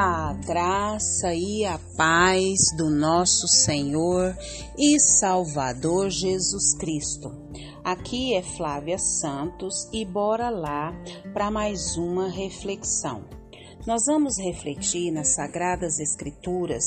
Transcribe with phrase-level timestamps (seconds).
[0.00, 4.32] A graça e a paz do nosso Senhor
[4.78, 7.32] e Salvador Jesus Cristo.
[7.82, 10.94] Aqui é Flávia Santos e bora lá
[11.34, 13.24] para mais uma reflexão.
[13.88, 16.84] Nós vamos refletir nas Sagradas Escrituras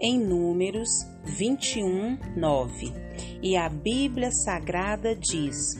[0.00, 0.88] em Números
[1.26, 2.92] 21, 9.
[3.40, 5.76] E a Bíblia Sagrada diz: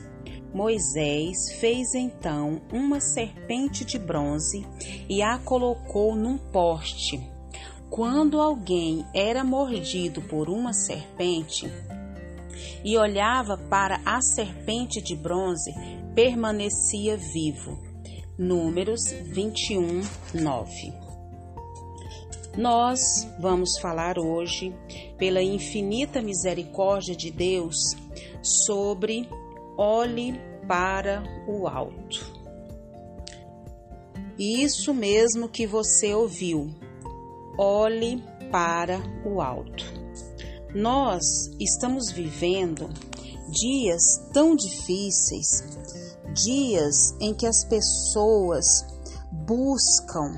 [0.53, 4.67] Moisés fez então uma serpente de bronze
[5.09, 7.21] e a colocou num poste.
[7.91, 11.71] Quando alguém era mordido por uma serpente
[12.85, 15.72] e olhava para a serpente de bronze,
[16.14, 17.79] permanecia vivo.
[18.39, 20.00] Números 21,
[20.35, 20.93] 9.
[22.57, 23.00] Nós
[23.39, 24.75] vamos falar hoje,
[25.17, 27.77] pela infinita misericórdia de Deus,
[28.43, 29.29] sobre
[29.77, 32.39] olhe para o alto.
[34.39, 36.70] Isso mesmo que você ouviu.
[37.58, 39.84] Olhe para o alto.
[40.74, 41.24] Nós
[41.58, 42.89] estamos vivendo
[43.50, 44.02] dias
[44.33, 45.64] tão difíceis,
[46.34, 48.64] dias em que as pessoas
[49.33, 50.34] buscam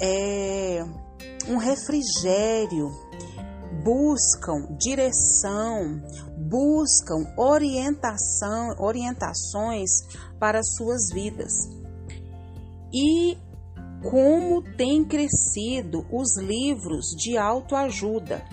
[0.00, 0.84] é,
[1.48, 2.90] um refrigério,
[3.82, 6.00] buscam direção,
[6.48, 9.90] buscam orientação, orientações
[10.38, 11.68] para suas vidas.
[12.92, 13.36] E
[14.02, 18.44] como tem crescido os livros de autoajuda,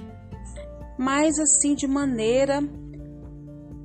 [0.98, 2.62] mas assim de maneira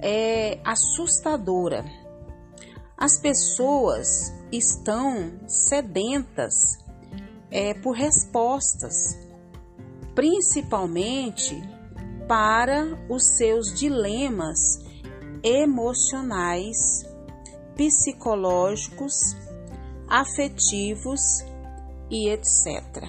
[0.00, 1.84] é, assustadora.
[2.96, 6.54] As pessoas estão sedentas
[7.50, 9.18] é, por respostas,
[10.14, 11.79] principalmente
[12.30, 14.78] para os seus dilemas
[15.42, 16.76] emocionais,
[17.74, 19.34] psicológicos,
[20.08, 21.20] afetivos
[22.08, 23.02] e etc.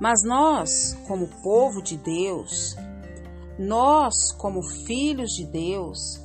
[0.00, 2.74] Mas nós, como povo de Deus,
[3.56, 6.20] nós, como filhos de Deus,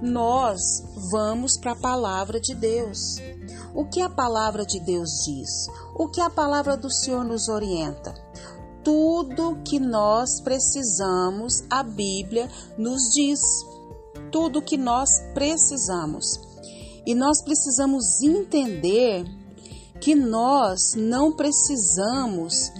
[0.00, 3.16] nós vamos para a palavra de Deus.
[3.74, 5.66] O que a palavra de Deus diz?
[5.96, 8.14] O que a palavra do Senhor nos orienta?
[8.86, 12.48] Tudo que nós precisamos, a Bíblia
[12.78, 13.40] nos diz.
[14.30, 16.40] Tudo que nós precisamos.
[17.04, 19.24] E nós precisamos entender
[20.00, 22.70] que nós não precisamos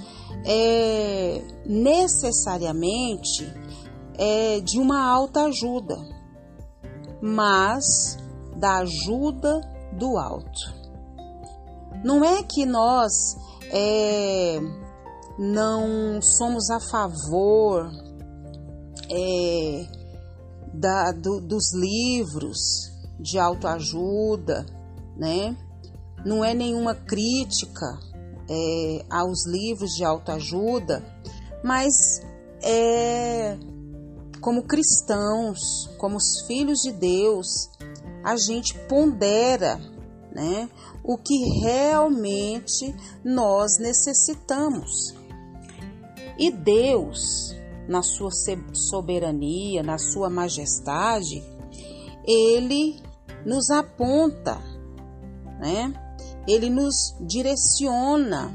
[0.45, 3.53] é, necessariamente
[4.17, 5.99] é, de uma alta ajuda,
[7.21, 8.17] mas
[8.57, 9.61] da ajuda
[9.99, 10.73] do alto.
[12.05, 13.37] Não é que nós
[13.73, 14.61] é,
[15.39, 17.91] não somos a favor
[19.11, 19.87] é,
[20.73, 22.59] da, do, dos livros
[23.19, 24.67] de autoajuda,
[25.17, 25.57] né?
[26.25, 27.99] Não é nenhuma crítica
[28.49, 31.05] é, aos livros de autoajuda,
[31.63, 32.21] mas
[32.63, 33.59] é,
[34.41, 37.71] como cristãos, como os filhos de Deus,
[38.25, 39.81] a gente pondera
[40.33, 40.69] né,
[41.03, 42.95] o que realmente
[43.25, 45.16] nós necessitamos.
[46.39, 47.57] E Deus,
[47.89, 48.31] na sua
[48.73, 51.43] soberania, na sua majestade,
[52.25, 53.01] ele
[53.45, 54.61] nos aponta,
[55.59, 55.93] né?
[56.47, 58.53] Ele nos direciona,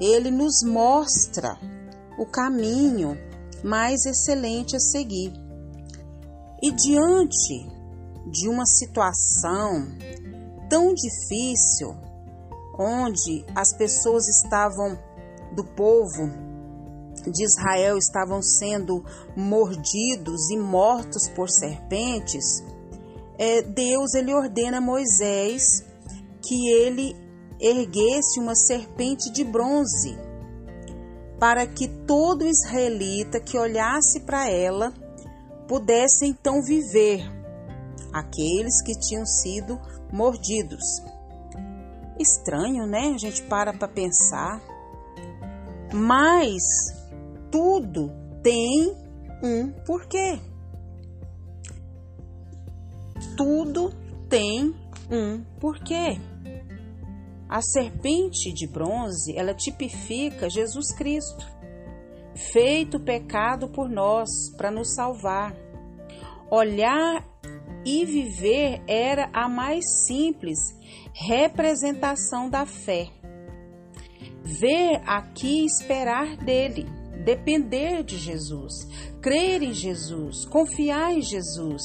[0.00, 1.58] ele nos mostra
[2.18, 3.16] o caminho
[3.62, 5.32] mais excelente a seguir.
[6.62, 7.68] E diante
[8.30, 9.86] de uma situação
[10.68, 11.94] tão difícil,
[12.78, 14.98] onde as pessoas estavam
[15.54, 16.45] do povo
[17.30, 19.04] de Israel estavam sendo
[19.36, 22.62] mordidos e mortos por serpentes,
[23.38, 25.84] é, Deus ele ordena a Moisés
[26.42, 27.14] que ele
[27.60, 30.16] erguesse uma serpente de bronze,
[31.38, 34.92] para que todo israelita que olhasse para ela
[35.68, 37.20] pudesse então viver,
[38.12, 39.78] aqueles que tinham sido
[40.12, 41.02] mordidos.
[42.18, 43.12] Estranho, né?
[43.14, 44.60] A gente para para pensar.
[45.92, 46.62] Mas
[47.50, 48.10] tudo
[48.42, 48.94] tem
[49.42, 50.38] um porquê.
[53.36, 53.90] Tudo
[54.28, 54.74] tem
[55.10, 56.18] um porquê.
[57.48, 61.46] A serpente de bronze, ela tipifica Jesus Cristo,
[62.52, 65.54] feito pecado por nós para nos salvar.
[66.50, 67.24] Olhar
[67.84, 70.58] e viver era a mais simples
[71.14, 73.08] representação da fé.
[74.42, 76.86] Ver aqui e esperar dele
[77.26, 78.88] depender de Jesus,
[79.20, 81.82] crer em Jesus, confiar em Jesus.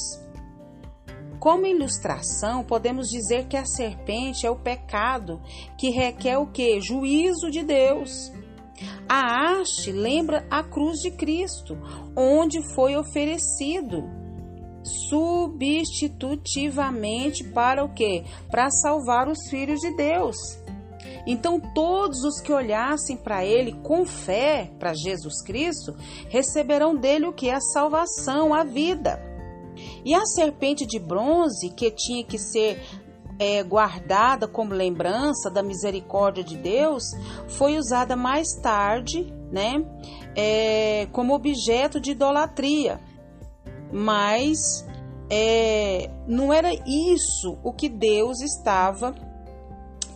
[1.40, 5.42] Como ilustração, podemos dizer que a serpente é o pecado
[5.76, 6.80] que requer o que?
[6.80, 8.30] Juízo de Deus.
[9.08, 11.76] A haste lembra a cruz de Cristo,
[12.16, 14.08] onde foi oferecido
[15.10, 18.22] substitutivamente para o quê?
[18.48, 20.36] Para salvar os filhos de Deus.
[21.26, 25.94] Então, todos os que olhassem para ele com fé, para Jesus Cristo,
[26.28, 27.50] receberão dele o que?
[27.50, 29.22] A salvação, a vida.
[30.04, 32.82] E a serpente de bronze, que tinha que ser
[33.38, 37.04] é, guardada como lembrança da misericórdia de Deus,
[37.48, 39.84] foi usada mais tarde, né,
[40.36, 43.00] é, como objeto de idolatria.
[43.92, 44.86] Mas
[45.30, 49.14] é, não era isso o que Deus estava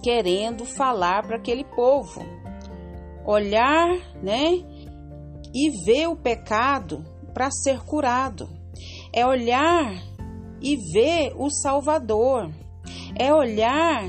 [0.06, 2.24] querendo falar para aquele povo.
[3.26, 3.88] Olhar,
[4.22, 4.64] né,
[5.52, 7.04] e ver o pecado
[7.34, 8.48] para ser curado.
[9.12, 10.00] É olhar
[10.62, 12.54] e ver o Salvador.
[13.18, 14.04] É olhar,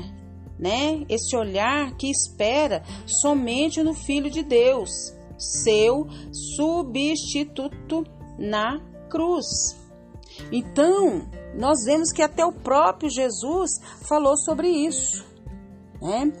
[0.56, 6.06] né, esse olhar que espera somente no Filho de Deus, seu
[6.56, 8.04] substituto
[8.38, 8.78] na
[9.10, 9.46] cruz.
[10.52, 13.72] Então, nós vemos que até o próprio Jesus
[14.06, 15.26] falou sobre isso
[16.00, 16.32] né?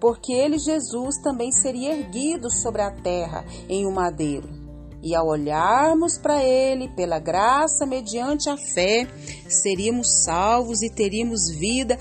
[0.00, 4.64] Porque ele, Jesus, também seria erguido sobre a terra em um madeiro.
[5.02, 9.06] E ao olharmos para ele, pela graça, mediante a fé,
[9.48, 11.98] seríamos salvos e teríamos vida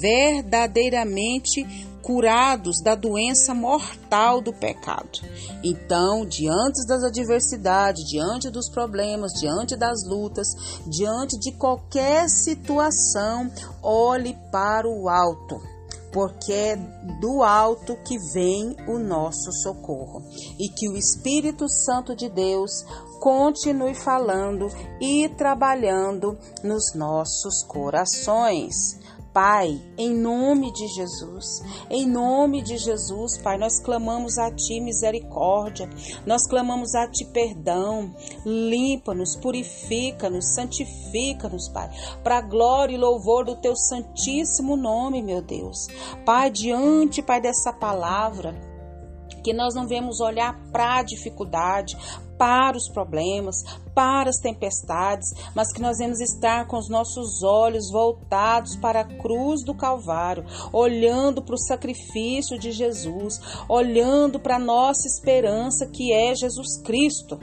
[0.00, 1.66] verdadeiramente
[2.00, 5.20] curados da doença mortal do pecado.
[5.64, 10.46] Então, diante das adversidades, diante dos problemas, diante das lutas,
[10.86, 13.50] diante de qualquer situação,
[13.82, 15.73] olhe para o alto
[16.14, 16.76] porque é
[17.20, 20.22] do alto que vem o nosso socorro.
[20.60, 22.70] E que o Espírito Santo de Deus
[23.20, 24.68] continue falando
[25.00, 28.96] e trabalhando nos nossos corações.
[29.34, 31.60] Pai, em nome de Jesus,
[31.90, 35.90] em nome de Jesus, Pai, nós clamamos a Ti misericórdia,
[36.24, 38.14] nós clamamos a Ti perdão,
[38.46, 41.90] limpa-nos, purifica-nos, santifica-nos, Pai,
[42.22, 45.88] para glória e louvor do Teu santíssimo nome, meu Deus.
[46.24, 48.54] Pai, diante, Pai, dessa palavra,
[49.42, 51.96] que nós não vemos olhar para a dificuldade,
[52.38, 53.56] para os problemas,
[53.94, 59.04] para as tempestades, mas que nós vamos estar com os nossos olhos voltados para a
[59.04, 66.12] cruz do Calvário, olhando para o sacrifício de Jesus, olhando para a nossa esperança que
[66.12, 67.38] é Jesus Cristo.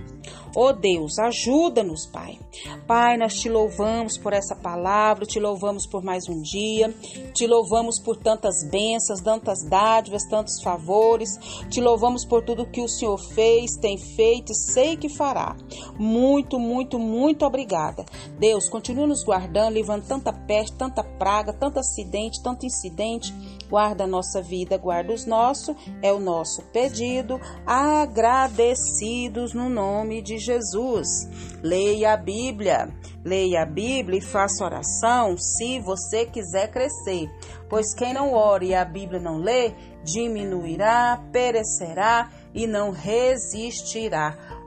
[0.53, 2.37] Oh Deus, ajuda-nos, Pai.
[2.85, 6.93] Pai, nós te louvamos por essa palavra, te louvamos por mais um dia,
[7.33, 11.29] te louvamos por tantas bênçãos, tantas dádivas, tantos favores,
[11.69, 15.55] te louvamos por tudo que o Senhor fez, tem feito e sei que fará.
[15.97, 18.05] Muito, muito, muito obrigada.
[18.39, 23.33] Deus, continue nos guardando, levando tanta peste, tanta praga, tanto acidente, tanto incidente
[23.71, 30.37] guarda a nossa vida, guarda os nossos, é o nosso pedido, agradecidos no nome de
[30.37, 31.07] Jesus.
[31.63, 37.31] Leia a Bíblia, leia a Bíblia e faça oração se você quiser crescer,
[37.69, 39.73] pois quem não ora e a Bíblia não lê,
[40.03, 44.50] diminuirá, perecerá e não resistirá.